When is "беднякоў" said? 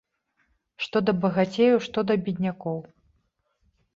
2.29-2.79